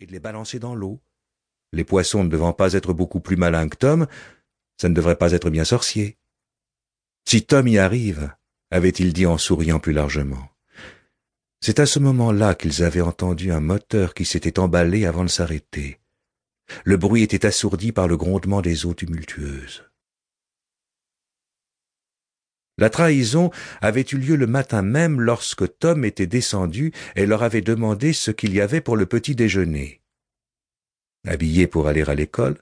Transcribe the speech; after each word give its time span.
et 0.00 0.06
de 0.06 0.12
les 0.12 0.20
balancer 0.20 0.58
dans 0.58 0.74
l'eau. 0.74 1.00
Les 1.72 1.84
poissons 1.84 2.24
ne 2.24 2.28
devant 2.28 2.52
pas 2.52 2.72
être 2.74 2.92
beaucoup 2.92 3.20
plus 3.20 3.36
malins 3.36 3.68
que 3.68 3.76
Tom, 3.76 4.06
ça 4.80 4.88
ne 4.88 4.94
devrait 4.94 5.16
pas 5.16 5.32
être 5.32 5.50
bien 5.50 5.64
sorcier. 5.64 6.16
Si 7.26 7.44
Tom 7.44 7.68
y 7.68 7.78
arrive, 7.78 8.32
avait-il 8.70 9.12
dit 9.12 9.26
en 9.26 9.38
souriant 9.38 9.80
plus 9.80 9.92
largement. 9.92 10.48
C'est 11.60 11.80
à 11.80 11.86
ce 11.86 11.98
moment-là 11.98 12.54
qu'ils 12.54 12.84
avaient 12.84 13.00
entendu 13.00 13.50
un 13.50 13.60
moteur 13.60 14.14
qui 14.14 14.24
s'était 14.24 14.60
emballé 14.60 15.04
avant 15.06 15.24
de 15.24 15.28
s'arrêter. 15.28 15.98
Le 16.84 16.96
bruit 16.96 17.22
était 17.22 17.46
assourdi 17.46 17.92
par 17.92 18.08
le 18.08 18.16
grondement 18.16 18.62
des 18.62 18.86
eaux 18.86 18.94
tumultueuses. 18.94 19.87
La 22.78 22.90
trahison 22.90 23.50
avait 23.80 24.06
eu 24.12 24.16
lieu 24.16 24.36
le 24.36 24.46
matin 24.46 24.82
même 24.82 25.20
lorsque 25.20 25.78
Tom 25.78 26.04
était 26.04 26.28
descendu 26.28 26.92
et 27.16 27.26
leur 27.26 27.42
avait 27.42 27.60
demandé 27.60 28.12
ce 28.12 28.30
qu'il 28.30 28.54
y 28.54 28.60
avait 28.60 28.80
pour 28.80 28.96
le 28.96 29.06
petit 29.06 29.34
déjeuner. 29.34 30.00
Habillés 31.26 31.66
pour 31.66 31.88
aller 31.88 32.02
à 32.08 32.14
l'école, 32.14 32.56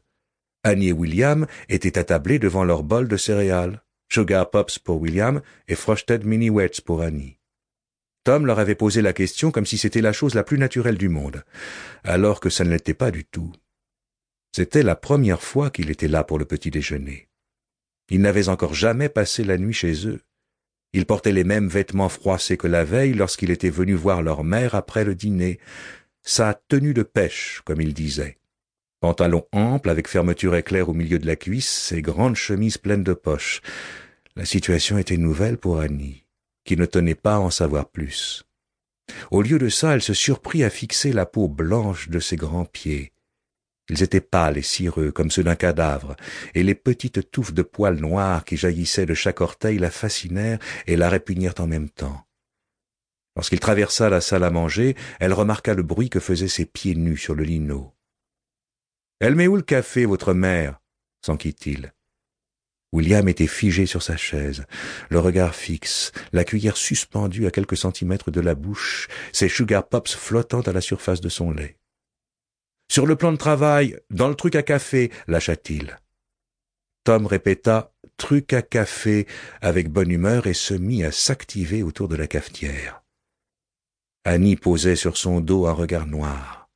Annie 0.64 0.88
et 0.88 0.92
William 0.92 1.46
étaient 1.68 1.98
attablés 1.98 2.38
devant 2.38 2.64
leur 2.64 2.82
bol 2.82 3.08
de 3.08 3.16
céréales, 3.16 3.82
Sugar 4.10 4.50
Pops 4.50 4.78
pour 4.78 5.00
William 5.00 5.42
et 5.68 5.74
Frosted 5.74 6.24
Mini 6.24 6.48
Wets 6.48 6.80
pour 6.84 7.02
Annie. 7.02 7.38
Tom 8.24 8.46
leur 8.46 8.58
avait 8.58 8.74
posé 8.74 9.02
la 9.02 9.12
question 9.12 9.50
comme 9.50 9.66
si 9.66 9.78
c'était 9.78 10.00
la 10.00 10.12
chose 10.12 10.34
la 10.34 10.42
plus 10.42 10.58
naturelle 10.58 10.98
du 10.98 11.08
monde, 11.08 11.44
alors 12.02 12.40
que 12.40 12.50
ça 12.50 12.64
ne 12.64 12.70
l'était 12.70 12.94
pas 12.94 13.10
du 13.10 13.24
tout. 13.24 13.52
C'était 14.52 14.82
la 14.82 14.96
première 14.96 15.42
fois 15.42 15.70
qu'il 15.70 15.90
était 15.90 16.08
là 16.08 16.24
pour 16.24 16.38
le 16.38 16.46
petit 16.46 16.70
déjeuner. 16.70 17.25
Ils 18.10 18.20
n'avaient 18.20 18.48
encore 18.48 18.74
jamais 18.74 19.08
passé 19.08 19.44
la 19.44 19.58
nuit 19.58 19.72
chez 19.72 20.06
eux. 20.06 20.20
Ils 20.92 21.06
portaient 21.06 21.32
les 21.32 21.44
mêmes 21.44 21.68
vêtements 21.68 22.08
froissés 22.08 22.56
que 22.56 22.66
la 22.66 22.84
veille 22.84 23.14
lorsqu'il 23.14 23.50
était 23.50 23.70
venu 23.70 23.94
voir 23.94 24.22
leur 24.22 24.44
mère 24.44 24.74
après 24.74 25.04
le 25.04 25.14
dîner, 25.14 25.58
sa 26.22 26.54
tenue 26.68 26.94
de 26.94 27.02
pêche, 27.02 27.60
comme 27.64 27.80
il 27.80 27.94
disait. 27.94 28.38
Pantalon 29.00 29.46
ample 29.52 29.90
avec 29.90 30.08
fermeture 30.08 30.56
éclair 30.56 30.88
au 30.88 30.94
milieu 30.94 31.18
de 31.18 31.26
la 31.26 31.36
cuisse 31.36 31.92
et 31.92 32.02
grande 32.02 32.36
chemise 32.36 32.78
pleine 32.78 33.04
de 33.04 33.12
poches. 33.12 33.60
La 34.36 34.44
situation 34.44 34.98
était 34.98 35.18
nouvelle 35.18 35.58
pour 35.58 35.80
Annie, 35.80 36.24
qui 36.64 36.76
ne 36.76 36.86
tenait 36.86 37.14
pas 37.14 37.36
à 37.36 37.40
en 37.40 37.50
savoir 37.50 37.88
plus. 37.88 38.44
Au 39.30 39.42
lieu 39.42 39.58
de 39.58 39.68
ça, 39.68 39.94
elle 39.94 40.02
se 40.02 40.14
surprit 40.14 40.64
à 40.64 40.70
fixer 40.70 41.12
la 41.12 41.26
peau 41.26 41.48
blanche 41.48 42.08
de 42.08 42.18
ses 42.18 42.36
grands 42.36 42.64
pieds, 42.64 43.12
ils 43.88 44.02
étaient 44.02 44.20
pâles 44.20 44.58
et 44.58 44.62
cireux 44.62 45.12
comme 45.12 45.30
ceux 45.30 45.44
d'un 45.44 45.54
cadavre, 45.54 46.16
et 46.54 46.62
les 46.62 46.74
petites 46.74 47.30
touffes 47.30 47.54
de 47.54 47.62
poils 47.62 48.00
noirs 48.00 48.44
qui 48.44 48.56
jaillissaient 48.56 49.06
de 49.06 49.14
chaque 49.14 49.40
orteil 49.40 49.78
la 49.78 49.90
fascinèrent 49.90 50.58
et 50.86 50.96
la 50.96 51.08
répugnèrent 51.08 51.60
en 51.60 51.66
même 51.66 51.88
temps. 51.88 52.26
Lorsqu'il 53.36 53.60
traversa 53.60 54.08
la 54.08 54.20
salle 54.20 54.44
à 54.44 54.50
manger, 54.50 54.96
elle 55.20 55.34
remarqua 55.34 55.74
le 55.74 55.82
bruit 55.82 56.08
que 56.08 56.20
faisaient 56.20 56.48
ses 56.48 56.64
pieds 56.64 56.94
nus 56.94 57.18
sur 57.18 57.34
le 57.34 57.44
lino. 57.44 57.92
Elle 59.20 59.34
met 59.34 59.46
où 59.46 59.56
le 59.56 59.62
café, 59.62 60.04
votre 60.06 60.32
mère? 60.34 60.80
s'enquit-il. 61.24 61.92
William 62.92 63.28
était 63.28 63.46
figé 63.46 63.84
sur 63.84 64.02
sa 64.02 64.16
chaise, 64.16 64.64
le 65.10 65.18
regard 65.18 65.54
fixe, 65.54 66.12
la 66.32 66.44
cuillère 66.44 66.76
suspendue 66.76 67.46
à 67.46 67.50
quelques 67.50 67.76
centimètres 67.76 68.30
de 68.30 68.40
la 68.40 68.54
bouche, 68.54 69.08
ses 69.32 69.48
sugar 69.48 69.86
pops 69.86 70.14
flottant 70.14 70.60
à 70.62 70.72
la 70.72 70.80
surface 70.80 71.20
de 71.20 71.28
son 71.28 71.50
lait. 71.50 71.76
Sur 72.96 73.04
le 73.04 73.14
plan 73.14 73.30
de 73.30 73.36
travail, 73.36 74.00
dans 74.08 74.26
le 74.26 74.34
truc 74.34 74.54
à 74.56 74.62
café, 74.62 75.12
lâcha-t-il. 75.28 76.00
Tom 77.04 77.26
répéta 77.26 77.92
truc 78.16 78.54
à 78.54 78.62
café 78.62 79.26
avec 79.60 79.90
bonne 79.90 80.10
humeur 80.10 80.46
et 80.46 80.54
se 80.54 80.72
mit 80.72 81.04
à 81.04 81.12
s'activer 81.12 81.82
autour 81.82 82.08
de 82.08 82.16
la 82.16 82.26
cafetière. 82.26 83.02
Annie 84.24 84.56
posait 84.56 84.96
sur 84.96 85.18
son 85.18 85.42
dos 85.42 85.66
un 85.66 85.72
regard 85.72 86.06
noir. 86.06 86.70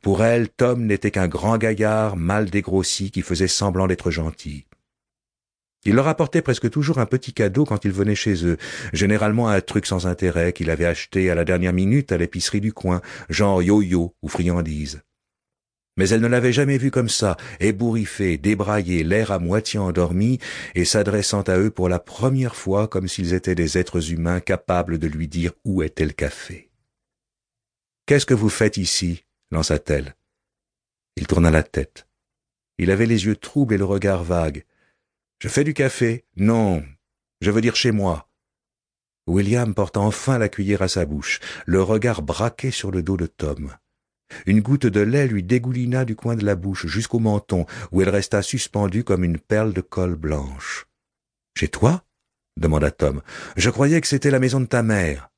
Pour 0.00 0.24
elle, 0.24 0.48
Tom 0.48 0.86
n'était 0.86 1.10
qu'un 1.10 1.28
grand 1.28 1.58
gaillard 1.58 2.16
mal 2.16 2.48
dégrossi 2.48 3.10
qui 3.10 3.20
faisait 3.20 3.46
semblant 3.46 3.86
d'être 3.86 4.10
gentil. 4.10 4.64
Il 5.84 5.94
leur 5.94 6.08
apportait 6.08 6.40
presque 6.40 6.70
toujours 6.70 7.00
un 7.00 7.04
petit 7.06 7.34
cadeau 7.34 7.66
quand 7.66 7.84
ils 7.84 7.92
venaient 7.92 8.14
chez 8.14 8.46
eux, 8.46 8.56
généralement 8.94 9.50
un 9.50 9.60
truc 9.60 9.84
sans 9.84 10.06
intérêt 10.06 10.54
qu'il 10.54 10.70
avait 10.70 10.86
acheté 10.86 11.28
à 11.28 11.34
la 11.34 11.44
dernière 11.44 11.74
minute 11.74 12.12
à 12.12 12.16
l'épicerie 12.16 12.62
du 12.62 12.72
coin, 12.72 13.02
genre 13.28 13.62
yo-yo 13.62 14.14
ou 14.22 14.28
friandise 14.28 15.02
mais 16.00 16.08
elle 16.08 16.22
ne 16.22 16.28
l'avait 16.28 16.54
jamais 16.54 16.78
vu 16.78 16.90
comme 16.90 17.10
ça, 17.10 17.36
ébouriffé, 17.60 18.38
débraillé, 18.38 19.04
l'air 19.04 19.32
à 19.32 19.38
moitié 19.38 19.78
endormi, 19.78 20.38
et 20.74 20.86
s'adressant 20.86 21.42
à 21.42 21.58
eux 21.58 21.70
pour 21.70 21.90
la 21.90 21.98
première 21.98 22.56
fois 22.56 22.88
comme 22.88 23.06
s'ils 23.06 23.34
étaient 23.34 23.54
des 23.54 23.76
êtres 23.76 24.10
humains 24.10 24.40
capables 24.40 24.98
de 24.98 25.06
lui 25.06 25.28
dire 25.28 25.52
où 25.62 25.82
était 25.82 26.06
le 26.06 26.12
café. 26.12 26.70
Qu'est-ce 28.06 28.24
que 28.24 28.32
vous 28.32 28.48
faites 28.48 28.78
ici? 28.78 29.26
lança-t-elle. 29.50 30.16
Il 31.16 31.26
tourna 31.26 31.50
la 31.50 31.62
tête. 31.62 32.06
Il 32.78 32.90
avait 32.90 33.04
les 33.04 33.26
yeux 33.26 33.36
troubles 33.36 33.74
et 33.74 33.78
le 33.78 33.84
regard 33.84 34.24
vague. 34.24 34.64
Je 35.38 35.48
fais 35.48 35.64
du 35.64 35.74
café? 35.74 36.24
Non. 36.34 36.82
Je 37.42 37.50
veux 37.50 37.60
dire 37.60 37.76
chez 37.76 37.92
moi. 37.92 38.26
William 39.26 39.74
porta 39.74 40.00
enfin 40.00 40.38
la 40.38 40.48
cuillère 40.48 40.80
à 40.80 40.88
sa 40.88 41.04
bouche, 41.04 41.40
le 41.66 41.82
regard 41.82 42.22
braqué 42.22 42.70
sur 42.70 42.90
le 42.90 43.02
dos 43.02 43.18
de 43.18 43.26
Tom. 43.26 43.76
Une 44.46 44.60
goutte 44.60 44.86
de 44.86 45.00
lait 45.00 45.26
lui 45.26 45.42
dégoulina 45.42 46.04
du 46.04 46.16
coin 46.16 46.36
de 46.36 46.44
la 46.44 46.54
bouche 46.54 46.86
jusqu'au 46.86 47.18
menton, 47.18 47.66
où 47.92 48.02
elle 48.02 48.08
resta 48.08 48.42
suspendue 48.42 49.04
comme 49.04 49.24
une 49.24 49.38
perle 49.38 49.72
de 49.72 49.80
colle 49.80 50.16
blanche. 50.16 50.86
Chez 51.56 51.68
toi? 51.68 52.04
demanda 52.56 52.90
Tom. 52.90 53.22
Je 53.56 53.70
croyais 53.70 54.00
que 54.00 54.06
c'était 54.06 54.30
la 54.30 54.38
maison 54.38 54.60
de 54.60 54.66
ta 54.66 54.82
mère. 54.82 55.30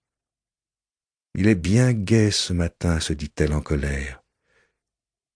Il 1.35 1.49
est 1.49 1.55
bien 1.55 1.93
gai 1.93 2.31
ce 2.31 2.53
matin, 2.53 3.01
se 3.01 3.13
dit-elle 3.13 3.55
en 3.55 3.61
colère. 3.61 4.23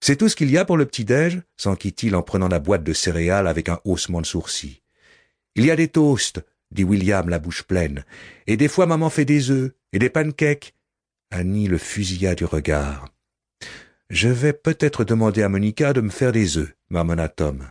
C'est 0.00 0.16
tout 0.16 0.28
ce 0.28 0.36
qu'il 0.36 0.50
y 0.50 0.58
a 0.58 0.64
pour 0.64 0.76
le 0.76 0.84
petit-déj? 0.84 1.40
s'enquit-il 1.56 2.14
en 2.14 2.22
prenant 2.22 2.48
la 2.48 2.58
boîte 2.58 2.84
de 2.84 2.92
céréales 2.92 3.46
avec 3.46 3.68
un 3.68 3.80
haussement 3.84 4.20
de 4.20 4.26
sourcils. 4.26 4.82
Il 5.54 5.64
y 5.64 5.70
a 5.70 5.76
des 5.76 5.88
toasts, 5.88 6.44
dit 6.70 6.84
William 6.84 7.28
la 7.28 7.38
bouche 7.38 7.62
pleine, 7.62 8.04
et 8.46 8.58
des 8.58 8.68
fois 8.68 8.86
maman 8.86 9.08
fait 9.08 9.24
des 9.24 9.50
œufs 9.50 9.72
et 9.92 9.98
des 9.98 10.10
pancakes. 10.10 10.74
Annie 11.30 11.66
le 11.66 11.78
fusilla 11.78 12.34
du 12.34 12.44
regard. 12.44 13.08
Je 14.08 14.28
vais 14.28 14.52
peut-être 14.52 15.02
demander 15.02 15.42
à 15.42 15.48
Monica 15.48 15.92
de 15.92 16.00
me 16.00 16.10
faire 16.10 16.30
des 16.30 16.58
œufs, 16.58 16.72
marmonna 16.90 17.28
Tom. 17.28 17.68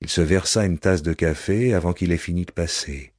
Il 0.00 0.08
se 0.08 0.20
versa 0.20 0.64
une 0.64 0.78
tasse 0.78 1.02
de 1.02 1.12
café 1.12 1.74
avant 1.74 1.92
qu'il 1.92 2.10
ait 2.10 2.16
fini 2.16 2.44
de 2.44 2.50
passer. 2.50 3.12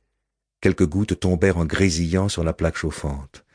Quelques 0.60 0.86
gouttes 0.86 1.18
tombèrent 1.18 1.58
en 1.58 1.66
grésillant 1.66 2.28
sur 2.28 2.44
la 2.44 2.52
plaque 2.52 2.76
chauffante. 2.76 3.46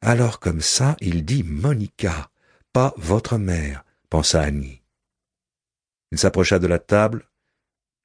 Alors 0.00 0.40
comme 0.40 0.60
ça, 0.60 0.96
il 1.00 1.24
dit 1.24 1.44
Monica, 1.44 2.30
pas 2.72 2.92
votre 2.96 3.38
mère, 3.38 3.84
pensa 4.10 4.40
Annie. 4.40 4.82
Il 6.10 6.18
s'approcha 6.18 6.58
de 6.58 6.66
la 6.66 6.80
table, 6.80 7.28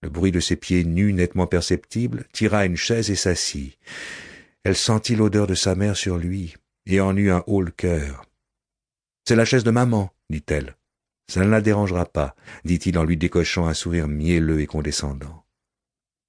le 0.03 0.09
bruit 0.09 0.31
de 0.31 0.39
ses 0.39 0.57
pieds 0.57 0.83
nus 0.83 1.11
nettement 1.11 1.47
perceptible, 1.47 2.25
tira 2.31 2.65
une 2.65 2.77
chaise 2.77 3.09
et 3.09 3.15
s'assit. 3.15 3.79
Elle 4.63 4.75
sentit 4.75 5.15
l'odeur 5.15 5.47
de 5.47 5.55
sa 5.55 5.73
mère 5.73 5.97
sur 5.97 6.17
lui 6.17 6.55
et 6.85 7.01
en 7.01 7.17
eut 7.17 7.31
un 7.31 7.43
haut 7.47 7.63
le 7.63 7.71
cœur. 7.71 8.26
C'est 9.27 9.35
la 9.35 9.43
chaise 9.43 9.65
de 9.65 9.71
maman, 9.71 10.13
dit-elle. 10.29 10.77
Ça 11.29 11.41
ne 11.43 11.49
la 11.49 11.59
dérangera 11.59 12.05
pas, 12.05 12.33
dit-il 12.63 12.97
en 12.97 13.03
lui 13.03 13.17
décochant 13.17 13.67
un 13.67 13.73
sourire 13.73 14.07
mielleux 14.07 14.61
et 14.61 14.67
condescendant. 14.67 15.43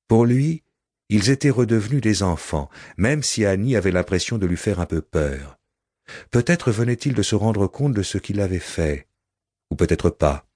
Pour 0.08 0.24
lui, 0.24 0.64
ils 1.08 1.30
étaient 1.30 1.48
redevenus 1.48 2.00
des 2.00 2.24
enfants, 2.24 2.68
même 2.96 3.22
si 3.22 3.46
Annie 3.46 3.76
avait 3.76 3.92
l'impression 3.92 4.36
de 4.36 4.46
lui 4.46 4.56
faire 4.56 4.80
un 4.80 4.86
peu 4.86 5.00
peur. 5.00 5.60
Peut-être 6.32 6.72
venait-il 6.72 7.14
de 7.14 7.22
se 7.22 7.36
rendre 7.36 7.68
compte 7.68 7.94
de 7.94 8.02
ce 8.02 8.18
qu'il 8.18 8.40
avait 8.40 8.58
fait, 8.58 9.06
ou 9.70 9.76
peut-être 9.76 10.10
pas. 10.10 10.48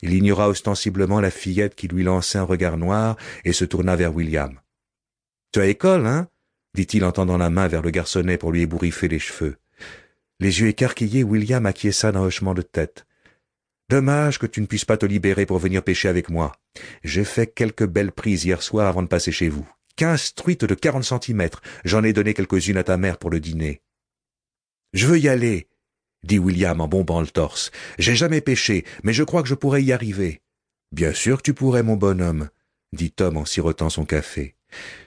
Il 0.00 0.14
ignora 0.14 0.48
ostensiblement 0.48 1.20
la 1.20 1.30
fillette 1.30 1.76
qui 1.76 1.86
lui 1.86 2.02
lançait 2.02 2.38
un 2.38 2.42
regard 2.42 2.76
noir 2.76 3.16
et 3.44 3.52
se 3.52 3.64
tourna 3.64 3.94
vers 3.94 4.12
William. 4.12 4.58
Tu 5.52 5.60
as 5.60 5.66
école, 5.66 6.08
hein? 6.08 6.26
dit-il 6.74 7.04
en 7.04 7.12
tendant 7.12 7.38
la 7.38 7.50
main 7.50 7.68
vers 7.68 7.82
le 7.82 7.90
garçonnet 7.90 8.36
pour 8.36 8.50
lui 8.50 8.62
ébouriffer 8.62 9.06
les 9.06 9.20
cheveux. 9.20 9.58
Les 10.42 10.58
yeux 10.58 10.66
écarquillés, 10.66 11.22
William 11.22 11.64
acquiesça 11.66 12.10
d'un 12.10 12.22
hochement 12.22 12.52
de 12.52 12.62
tête. 12.62 13.06
Dommage 13.88 14.40
que 14.40 14.46
tu 14.46 14.60
ne 14.60 14.66
puisses 14.66 14.84
pas 14.84 14.96
te 14.96 15.06
libérer 15.06 15.46
pour 15.46 15.60
venir 15.60 15.84
pêcher 15.84 16.08
avec 16.08 16.30
moi. 16.30 16.50
J'ai 17.04 17.22
fait 17.22 17.46
quelques 17.46 17.86
belles 17.86 18.10
prises 18.10 18.44
hier 18.44 18.60
soir 18.60 18.88
avant 18.88 19.04
de 19.04 19.06
passer 19.06 19.30
chez 19.30 19.48
vous. 19.48 19.70
Quinze 19.94 20.34
truites 20.34 20.64
de 20.64 20.74
quarante 20.74 21.04
centimètres. 21.04 21.62
J'en 21.84 22.02
ai 22.02 22.12
donné 22.12 22.34
quelques-unes 22.34 22.76
à 22.76 22.82
ta 22.82 22.96
mère 22.96 23.18
pour 23.18 23.30
le 23.30 23.38
dîner. 23.38 23.82
Je 24.94 25.06
veux 25.06 25.20
y 25.20 25.28
aller, 25.28 25.68
dit 26.24 26.40
William 26.40 26.80
en 26.80 26.88
bombant 26.88 27.20
le 27.20 27.28
torse. 27.28 27.70
J'ai 28.00 28.16
jamais 28.16 28.40
pêché, 28.40 28.84
mais 29.04 29.12
je 29.12 29.22
crois 29.22 29.42
que 29.42 29.48
je 29.48 29.54
pourrais 29.54 29.84
y 29.84 29.92
arriver. 29.92 30.42
Bien 30.90 31.12
sûr 31.12 31.36
que 31.36 31.42
tu 31.42 31.54
pourrais, 31.54 31.84
mon 31.84 31.94
bonhomme, 31.94 32.50
dit 32.92 33.12
Tom 33.12 33.36
en 33.36 33.44
sirotant 33.44 33.90
son 33.90 34.04
café. 34.04 34.56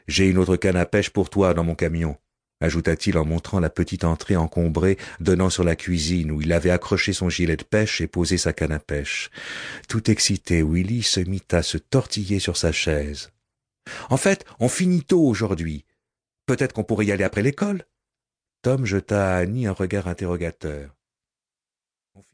J'ai 0.08 0.30
une 0.30 0.38
autre 0.38 0.56
canne 0.56 0.78
à 0.78 0.86
pêche 0.86 1.10
pour 1.10 1.30
toi 1.30 1.54
dans 1.54 1.66
mon 1.66 1.76
camion 1.76 2.16
ajouta-t-il 2.62 3.18
en 3.18 3.25
montrant 3.25 3.60
la 3.60 3.69
petite 3.69 4.04
entrée 4.04 4.36
encombrée 4.36 4.98
donnant 5.19 5.50
sur 5.50 5.63
la 5.63 5.75
cuisine 5.75 6.31
où 6.31 6.42
il 6.42 6.54
avait 6.54 6.69
accroché 6.69 7.13
son 7.13 7.30
gilet 7.30 7.57
de 7.57 7.63
pêche 7.63 8.02
et 8.02 8.07
posé 8.07 8.38
sa 8.38 8.54
canne 8.54 8.72
à 8.72 8.80
pêche. 8.80 9.30
Tout 9.88 10.10
excité, 10.10 10.63
Willy 10.63 11.04
se 11.04 11.19
mit 11.19 11.44
à 11.52 11.62
se 11.62 11.78
tortiller 11.78 12.40
sur 12.40 12.57
sa 12.57 12.72
chaise. 12.72 13.31
En 14.10 14.18
fait, 14.18 14.46
on 14.60 14.69
finit 14.69 15.04
tôt 15.04 15.22
aujourd'hui. 15.22 15.86
Peut-être 16.46 16.74
qu'on 16.74 16.84
pourrait 16.84 17.06
y 17.06 17.12
aller 17.12 17.24
après 17.24 17.42
l'école? 17.42 17.84
Tom 18.62 18.86
jeta 18.86 19.36
à 19.36 19.38
Annie 19.38 19.68
un 19.68 19.74
regard 19.74 20.08
interrogateur. 20.08 20.96